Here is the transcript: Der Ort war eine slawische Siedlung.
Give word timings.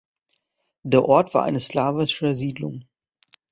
Der 0.81 1.05
Ort 1.05 1.35
war 1.35 1.43
eine 1.43 1.59
slawische 1.59 2.33
Siedlung. 2.33 2.85